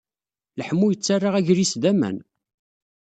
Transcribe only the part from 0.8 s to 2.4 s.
yettarra agris d aman.